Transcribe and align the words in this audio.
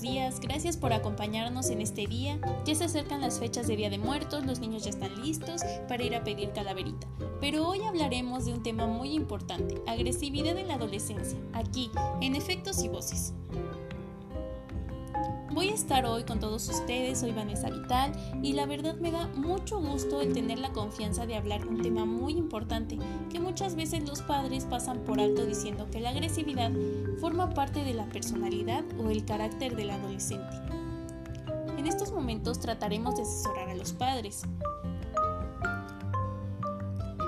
días, 0.00 0.40
gracias 0.40 0.76
por 0.76 0.92
acompañarnos 0.92 1.70
en 1.70 1.80
este 1.80 2.06
día. 2.06 2.38
Ya 2.64 2.74
se 2.74 2.84
acercan 2.84 3.20
las 3.20 3.38
fechas 3.38 3.66
de 3.66 3.76
Día 3.76 3.90
de 3.90 3.98
Muertos, 3.98 4.44
los 4.44 4.60
niños 4.60 4.84
ya 4.84 4.90
están 4.90 5.20
listos 5.22 5.62
para 5.88 6.02
ir 6.04 6.14
a 6.14 6.22
pedir 6.22 6.52
calaverita. 6.52 7.06
Pero 7.40 7.66
hoy 7.66 7.82
hablaremos 7.82 8.44
de 8.44 8.52
un 8.52 8.62
tema 8.62 8.86
muy 8.86 9.14
importante, 9.14 9.82
agresividad 9.86 10.56
en 10.56 10.68
la 10.68 10.74
adolescencia, 10.74 11.38
aquí, 11.52 11.90
en 12.20 12.36
Efectos 12.36 12.82
y 12.82 12.88
Voces. 12.88 13.32
Voy 15.56 15.70
a 15.70 15.74
estar 15.74 16.04
hoy 16.04 16.24
con 16.24 16.38
todos 16.38 16.68
ustedes, 16.68 17.20
soy 17.20 17.32
Vanessa 17.32 17.70
Vital 17.70 18.12
y 18.42 18.52
la 18.52 18.66
verdad 18.66 18.96
me 18.96 19.10
da 19.10 19.28
mucho 19.28 19.80
gusto 19.80 20.20
el 20.20 20.34
tener 20.34 20.58
la 20.58 20.74
confianza 20.74 21.24
de 21.24 21.34
hablar 21.34 21.62
de 21.62 21.68
un 21.68 21.80
tema 21.80 22.04
muy 22.04 22.34
importante 22.34 22.98
que 23.30 23.40
muchas 23.40 23.74
veces 23.74 24.06
los 24.06 24.20
padres 24.20 24.66
pasan 24.66 24.98
por 24.98 25.18
alto 25.18 25.46
diciendo 25.46 25.88
que 25.90 26.00
la 26.00 26.10
agresividad 26.10 26.70
forma 27.22 27.54
parte 27.54 27.84
de 27.84 27.94
la 27.94 28.04
personalidad 28.04 28.84
o 28.98 29.08
el 29.08 29.24
carácter 29.24 29.76
del 29.76 29.88
adolescente. 29.88 30.56
En 31.78 31.86
estos 31.86 32.12
momentos 32.12 32.60
trataremos 32.60 33.16
de 33.16 33.22
asesorar 33.22 33.70
a 33.70 33.76
los 33.76 33.94
padres. 33.94 34.42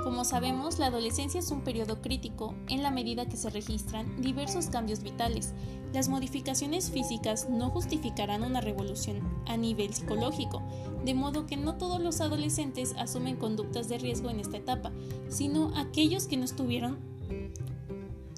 Como 0.08 0.24
sabemos, 0.24 0.78
la 0.78 0.86
adolescencia 0.86 1.38
es 1.38 1.50
un 1.50 1.60
periodo 1.60 2.00
crítico 2.00 2.54
en 2.70 2.82
la 2.82 2.90
medida 2.90 3.26
que 3.26 3.36
se 3.36 3.50
registran 3.50 4.22
diversos 4.22 4.68
cambios 4.68 5.02
vitales. 5.02 5.52
Las 5.92 6.08
modificaciones 6.08 6.90
físicas 6.90 7.50
no 7.50 7.68
justificarán 7.68 8.42
una 8.42 8.62
revolución 8.62 9.20
a 9.44 9.58
nivel 9.58 9.92
psicológico, 9.92 10.62
de 11.04 11.12
modo 11.12 11.44
que 11.44 11.58
no 11.58 11.76
todos 11.76 12.00
los 12.00 12.22
adolescentes 12.22 12.94
asumen 12.96 13.36
conductas 13.36 13.90
de 13.90 13.98
riesgo 13.98 14.30
en 14.30 14.40
esta 14.40 14.56
etapa, 14.56 14.92
sino 15.28 15.76
aquellos 15.76 16.26
que 16.26 16.38
no 16.38 16.46
estuvieron 16.46 16.96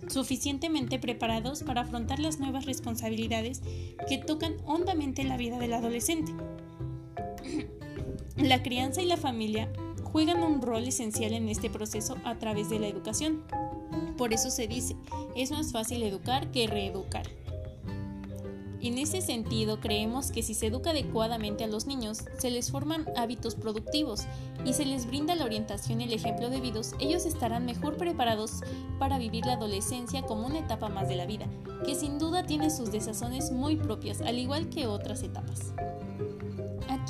suficientemente 0.09 0.99
preparados 0.99 1.63
para 1.63 1.83
afrontar 1.83 2.19
las 2.19 2.41
nuevas 2.41 2.67
responsabilidades 2.67 3.63
que 4.09 4.19
tocan 4.19 4.57
hondamente 4.67 5.23
la 5.23 5.37
vida 5.37 5.61
del 5.61 5.75
adolescente. 5.75 6.35
La 8.37 8.63
crianza 8.63 9.03
y 9.03 9.07
la 9.07 9.19
familia 9.19 9.71
juegan 10.13 10.43
un 10.43 10.61
rol 10.63 10.85
esencial 10.85 11.33
en 11.33 11.49
este 11.49 11.71
proceso 11.71 12.17
a 12.25 12.39
través 12.39 12.69
de 12.71 12.79
la 12.79 12.89
educación. 12.89 13.43
Por 14.17 14.33
eso 14.33 14.51
se 14.51 14.67
dice, 14.67 14.97
es 15.37 15.51
más 15.51 15.73
fácil 15.73 16.03
educar 16.03 16.51
que 16.51 16.67
reeducar. 16.67 17.27
En 18.83 18.97
ese 18.97 19.21
sentido, 19.21 19.79
creemos 19.79 20.33
que 20.33 20.43
si 20.43 20.55
se 20.55 20.69
educa 20.69 20.91
adecuadamente 20.91 21.65
a 21.65 21.67
los 21.67 21.87
niños, 21.87 22.25
se 22.39 22.51
les 22.51 22.71
forman 22.71 23.07
hábitos 23.15 23.55
productivos 23.55 24.23
y 24.65 24.73
se 24.73 24.87
les 24.87 25.07
brinda 25.07 25.35
la 25.35 25.45
orientación 25.45 26.01
y 26.01 26.05
el 26.05 26.15
ejemplo 26.15 26.49
debidos, 26.49 26.95
ellos 26.99 27.27
estarán 27.27 27.67
mejor 27.67 27.99
preparados 27.99 28.63
para 28.99 29.19
vivir 29.19 29.45
la 29.45 29.55
adolescencia 29.55 30.23
como 30.23 30.47
una 30.47 30.61
etapa 30.61 30.89
más 30.89 31.11
de 31.11 31.17
la 31.17 31.27
vida, 31.27 31.47
que 31.85 31.95
sin 31.95 32.19
duda 32.19 32.47
tiene 32.47 32.71
sus 32.71 32.91
desazones 32.91 33.53
muy 33.53 33.77
propias, 33.77 34.23
al 34.23 34.39
igual 34.39 34.71
que 34.71 34.87
otras 34.87 35.23
etapas. 35.23 35.75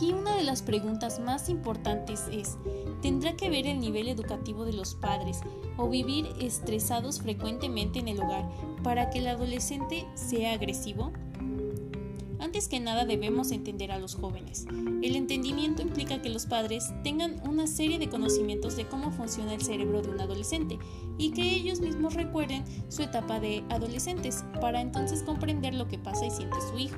Aquí 0.00 0.14
una 0.14 0.34
de 0.34 0.44
las 0.44 0.62
preguntas 0.62 1.20
más 1.20 1.50
importantes 1.50 2.24
es, 2.32 2.56
¿tendrá 3.02 3.36
que 3.36 3.50
ver 3.50 3.66
el 3.66 3.80
nivel 3.80 4.08
educativo 4.08 4.64
de 4.64 4.72
los 4.72 4.94
padres 4.94 5.40
o 5.76 5.90
vivir 5.90 6.26
estresados 6.40 7.20
frecuentemente 7.20 7.98
en 7.98 8.08
el 8.08 8.18
hogar 8.18 8.48
para 8.82 9.10
que 9.10 9.18
el 9.18 9.28
adolescente 9.28 10.06
sea 10.14 10.54
agresivo? 10.54 11.12
Antes 12.38 12.66
que 12.66 12.80
nada 12.80 13.04
debemos 13.04 13.50
entender 13.50 13.92
a 13.92 13.98
los 13.98 14.14
jóvenes. 14.14 14.64
El 15.02 15.16
entendimiento 15.16 15.82
implica 15.82 16.22
que 16.22 16.30
los 16.30 16.46
padres 16.46 16.94
tengan 17.04 17.38
una 17.46 17.66
serie 17.66 17.98
de 17.98 18.08
conocimientos 18.08 18.76
de 18.76 18.88
cómo 18.88 19.12
funciona 19.12 19.52
el 19.52 19.60
cerebro 19.60 20.00
de 20.00 20.08
un 20.08 20.20
adolescente 20.22 20.78
y 21.18 21.32
que 21.32 21.42
ellos 21.42 21.80
mismos 21.80 22.14
recuerden 22.14 22.64
su 22.88 23.02
etapa 23.02 23.38
de 23.38 23.64
adolescentes 23.68 24.46
para 24.62 24.80
entonces 24.80 25.22
comprender 25.22 25.74
lo 25.74 25.88
que 25.88 25.98
pasa 25.98 26.24
y 26.24 26.30
siente 26.30 26.56
su 26.70 26.78
hijo 26.78 26.96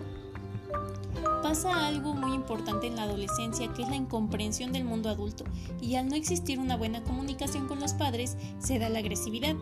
pasa 1.43 1.87
algo 1.87 2.15
muy 2.15 2.35
importante 2.35 2.87
en 2.87 2.97
la 2.97 3.03
adolescencia 3.03 3.73
que 3.75 3.83
es 3.83 3.89
la 3.89 3.97
incomprensión 3.97 4.73
del 4.73 4.85
mundo 4.85 5.09
adulto 5.09 5.45
y 5.81 5.97
al 5.97 6.09
no 6.09 6.15
existir 6.15 6.59
una 6.59 6.77
buena 6.77 7.03
comunicación 7.03 7.67
con 7.67 7.81
los 7.81 7.95
padres 7.95 8.37
se 8.59 8.79
da 8.79 8.89
la 8.89 9.01
agresividad, 9.01 9.57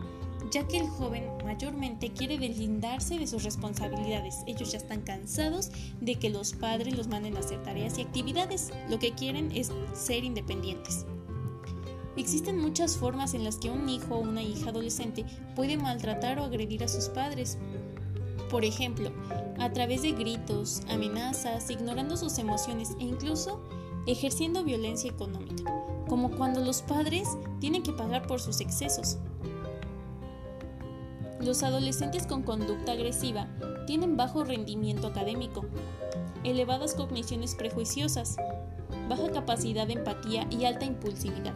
ya 0.51 0.67
que 0.67 0.77
el 0.77 0.87
joven 0.87 1.25
mayormente 1.43 2.11
quiere 2.11 2.37
deslindarse 2.37 3.17
de 3.17 3.27
sus 3.27 3.43
responsabilidades. 3.43 4.37
Ellos 4.47 4.71
ya 4.71 4.77
están 4.77 5.01
cansados 5.01 5.71
de 5.99 6.15
que 6.15 6.29
los 6.29 6.53
padres 6.53 6.95
los 6.95 7.07
manden 7.07 7.35
a 7.35 7.39
hacer 7.39 7.61
tareas 7.63 7.97
y 7.97 8.01
actividades. 8.01 8.71
Lo 8.89 8.99
que 8.99 9.13
quieren 9.13 9.51
es 9.51 9.71
ser 9.93 10.23
independientes. 10.23 11.05
Existen 12.17 12.59
muchas 12.59 12.97
formas 12.97 13.33
en 13.33 13.43
las 13.43 13.57
que 13.57 13.69
un 13.69 13.87
hijo 13.87 14.15
o 14.15 14.19
una 14.19 14.43
hija 14.43 14.69
adolescente 14.69 15.25
puede 15.55 15.77
maltratar 15.77 16.39
o 16.39 16.43
agredir 16.43 16.83
a 16.83 16.87
sus 16.87 17.09
padres. 17.09 17.57
Por 18.51 18.65
ejemplo, 18.65 19.11
a 19.59 19.71
través 19.71 20.01
de 20.01 20.11
gritos, 20.11 20.81
amenazas, 20.89 21.69
ignorando 21.69 22.17
sus 22.17 22.37
emociones 22.37 22.97
e 22.99 23.03
incluso 23.05 23.61
ejerciendo 24.05 24.65
violencia 24.65 25.09
económica, 25.09 25.73
como 26.09 26.31
cuando 26.31 26.59
los 26.59 26.81
padres 26.81 27.29
tienen 27.61 27.81
que 27.81 27.93
pagar 27.93 28.27
por 28.27 28.41
sus 28.41 28.59
excesos. 28.59 29.17
Los 31.39 31.63
adolescentes 31.63 32.27
con 32.27 32.43
conducta 32.43 32.91
agresiva 32.91 33.47
tienen 33.87 34.17
bajo 34.17 34.43
rendimiento 34.43 35.07
académico, 35.07 35.63
elevadas 36.43 36.93
cogniciones 36.93 37.55
prejuiciosas, 37.55 38.35
baja 39.07 39.31
capacidad 39.31 39.87
de 39.87 39.93
empatía 39.93 40.45
y 40.51 40.65
alta 40.65 40.83
impulsividad. 40.83 41.55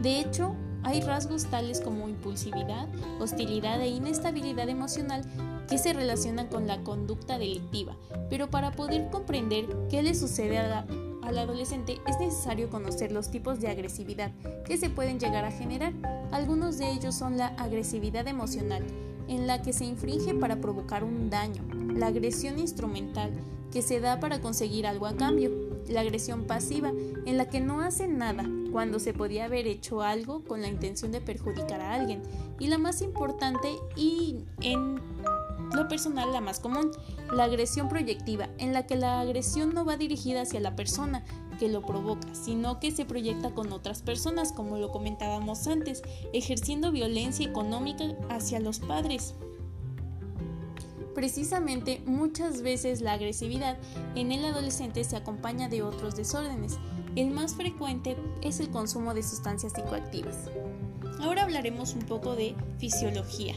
De 0.00 0.20
hecho, 0.20 0.54
hay 0.82 1.00
rasgos 1.00 1.46
tales 1.46 1.80
como 1.80 2.08
impulsividad, 2.08 2.88
hostilidad 3.20 3.80
e 3.80 3.88
inestabilidad 3.88 4.68
emocional 4.68 5.22
que 5.68 5.78
se 5.78 5.92
relacionan 5.92 6.48
con 6.48 6.66
la 6.66 6.82
conducta 6.82 7.38
delictiva, 7.38 7.96
pero 8.28 8.50
para 8.50 8.72
poder 8.72 9.08
comprender 9.10 9.66
qué 9.88 10.02
le 10.02 10.14
sucede 10.14 10.58
al 10.58 11.38
adolescente 11.38 12.00
es 12.08 12.18
necesario 12.18 12.70
conocer 12.70 13.12
los 13.12 13.30
tipos 13.30 13.60
de 13.60 13.68
agresividad 13.68 14.32
que 14.64 14.76
se 14.76 14.90
pueden 14.90 15.20
llegar 15.20 15.44
a 15.44 15.52
generar. 15.52 15.92
Algunos 16.32 16.78
de 16.78 16.90
ellos 16.90 17.14
son 17.14 17.36
la 17.36 17.48
agresividad 17.48 18.26
emocional, 18.26 18.84
en 19.28 19.46
la 19.46 19.62
que 19.62 19.72
se 19.72 19.84
infringe 19.84 20.34
para 20.34 20.60
provocar 20.60 21.04
un 21.04 21.30
daño, 21.30 21.62
la 21.94 22.08
agresión 22.08 22.58
instrumental, 22.58 23.30
que 23.72 23.82
se 23.82 24.00
da 24.00 24.20
para 24.20 24.40
conseguir 24.40 24.86
algo 24.86 25.06
a 25.06 25.16
cambio, 25.16 25.50
la 25.88 26.00
agresión 26.00 26.44
pasiva, 26.44 26.92
en 27.26 27.36
la 27.36 27.48
que 27.48 27.60
no 27.60 27.80
hace 27.80 28.08
nada 28.08 28.44
cuando 28.72 28.98
se 28.98 29.12
podía 29.12 29.46
haber 29.46 29.66
hecho 29.66 30.02
algo 30.02 30.44
con 30.44 30.62
la 30.62 30.68
intención 30.68 31.12
de 31.12 31.20
perjudicar 31.20 31.80
a 31.80 31.94
alguien, 31.94 32.22
y 32.58 32.68
la 32.68 32.78
más 32.78 33.02
importante 33.02 33.76
y 33.96 34.44
en 34.60 35.00
lo 35.74 35.88
personal, 35.88 36.32
la 36.32 36.40
más 36.40 36.60
común, 36.60 36.90
la 37.32 37.44
agresión 37.44 37.88
proyectiva, 37.88 38.48
en 38.58 38.72
la 38.72 38.86
que 38.86 38.96
la 38.96 39.20
agresión 39.20 39.72
no 39.74 39.84
va 39.84 39.96
dirigida 39.96 40.42
hacia 40.42 40.60
la 40.60 40.74
persona 40.74 41.24
que 41.58 41.68
lo 41.68 41.82
provoca, 41.82 42.34
sino 42.34 42.80
que 42.80 42.90
se 42.90 43.04
proyecta 43.04 43.52
con 43.54 43.72
otras 43.72 44.02
personas, 44.02 44.52
como 44.52 44.78
lo 44.78 44.90
comentábamos 44.90 45.66
antes, 45.66 46.02
ejerciendo 46.32 46.90
violencia 46.90 47.46
económica 47.46 48.04
hacia 48.30 48.60
los 48.60 48.80
padres. 48.80 49.34
Precisamente 51.14 52.00
muchas 52.06 52.62
veces 52.62 53.00
la 53.00 53.14
agresividad 53.14 53.78
en 54.14 54.32
el 54.32 54.44
adolescente 54.44 55.02
se 55.04 55.16
acompaña 55.16 55.68
de 55.68 55.82
otros 55.82 56.16
desórdenes. 56.16 56.78
El 57.16 57.30
más 57.30 57.54
frecuente 57.54 58.16
es 58.42 58.60
el 58.60 58.70
consumo 58.70 59.12
de 59.14 59.22
sustancias 59.22 59.72
psicoactivas. 59.72 60.36
Ahora 61.20 61.42
hablaremos 61.42 61.94
un 61.94 62.02
poco 62.02 62.36
de 62.36 62.54
fisiología 62.78 63.54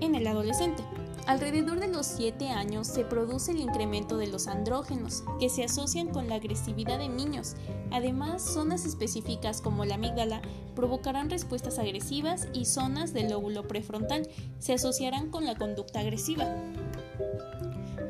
en 0.00 0.14
el 0.14 0.26
adolescente. 0.26 0.82
Alrededor 1.26 1.78
de 1.78 1.88
los 1.88 2.06
7 2.06 2.48
años 2.48 2.86
se 2.86 3.04
produce 3.04 3.52
el 3.52 3.60
incremento 3.60 4.16
de 4.16 4.26
los 4.26 4.46
andrógenos, 4.46 5.22
que 5.38 5.48
se 5.48 5.64
asocian 5.64 6.08
con 6.08 6.28
la 6.28 6.36
agresividad 6.36 6.98
de 6.98 7.08
niños. 7.08 7.54
Además, 7.92 8.42
zonas 8.42 8.84
específicas 8.84 9.60
como 9.60 9.84
la 9.84 9.94
amígdala 9.94 10.42
provocarán 10.74 11.30
respuestas 11.30 11.78
agresivas 11.78 12.48
y 12.52 12.64
zonas 12.64 13.12
del 13.12 13.30
lóbulo 13.30 13.68
prefrontal 13.68 14.28
se 14.58 14.74
asociarán 14.74 15.30
con 15.30 15.44
la 15.44 15.56
conducta 15.56 16.00
agresiva. 16.00 16.46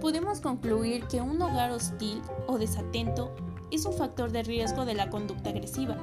Podemos 0.00 0.40
concluir 0.40 1.05
que 1.05 1.20
un 1.20 1.43
hogar 1.43 1.73
hostil 1.73 2.23
o 2.46 2.58
desatento 2.58 3.35
es 3.70 3.85
un 3.85 3.93
factor 3.93 4.31
de 4.31 4.43
riesgo 4.43 4.85
de 4.85 4.94
la 4.94 5.11
conducta 5.11 5.50
agresiva. 5.50 5.99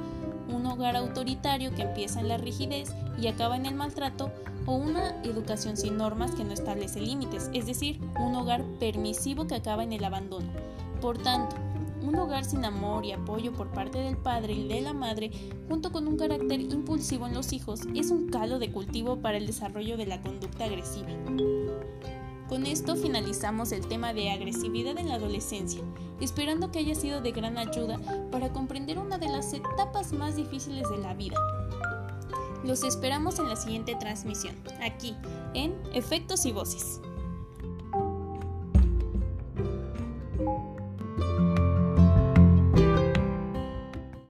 Un 0.49 0.65
hogar 0.65 0.95
autoritario 0.95 1.73
que 1.75 1.83
empieza 1.83 2.19
en 2.19 2.27
la 2.27 2.38
rigidez 2.38 2.94
y 3.19 3.27
acaba 3.27 3.55
en 3.55 3.65
el 3.65 3.75
maltrato 3.75 4.31
o 4.65 4.73
una 4.73 5.21
educación 5.23 5.77
sin 5.77 5.97
normas 5.97 6.31
que 6.31 6.44
no 6.44 6.53
establece 6.53 6.99
límites, 7.01 7.49
es 7.53 7.65
decir, 7.65 7.99
un 8.19 8.35
hogar 8.35 8.63
permisivo 8.79 9.47
que 9.47 9.55
acaba 9.55 9.83
en 9.83 9.94
el 9.94 10.03
abandono. 10.03 10.47
Por 11.01 11.17
tanto, 11.17 11.55
un 12.01 12.15
hogar 12.15 12.45
sin 12.45 12.63
amor 12.65 13.05
y 13.05 13.11
apoyo 13.11 13.53
por 13.53 13.67
parte 13.69 13.99
del 13.99 14.17
padre 14.17 14.53
y 14.53 14.67
de 14.67 14.81
la 14.81 14.94
madre, 14.94 15.31
junto 15.67 15.91
con 15.91 16.07
un 16.07 16.17
carácter 16.17 16.59
impulsivo 16.61 17.27
en 17.27 17.33
los 17.33 17.53
hijos, 17.53 17.81
es 17.95 18.11
un 18.11 18.29
calo 18.29 18.59
de 18.59 18.71
cultivo 18.71 19.17
para 19.17 19.38
el 19.38 19.47
desarrollo 19.47 19.97
de 19.97 20.05
la 20.05 20.21
conducta 20.21 20.65
agresiva. 20.65 21.09
Con 22.49 22.65
esto 22.65 22.95
finalizamos 22.95 23.71
el 23.73 23.88
tema 23.88 24.13
de 24.13 24.31
agresividad 24.31 24.97
en 24.97 25.09
la 25.09 25.15
adolescencia, 25.15 25.81
esperando 26.21 26.71
que 26.71 26.79
haya 26.79 26.95
sido 26.95 27.21
de 27.21 27.31
gran 27.31 27.57
ayuda 27.57 27.99
para 28.31 28.53
comprender 28.53 28.99
una 28.99 29.17
de 29.17 29.27
las 29.27 29.53
etapas 29.53 30.13
más 30.13 30.38
difíciles 30.38 30.89
de 30.89 30.97
la 30.97 31.13
vida, 31.13 31.38
los 32.63 32.83
esperamos 32.83 33.39
en 33.39 33.49
la 33.49 33.55
siguiente 33.55 33.95
transmisión, 33.95 34.55
aquí, 34.81 35.15
en 35.53 35.75
Efectos 35.94 36.45
y 36.45 36.51
Voces. 36.51 36.99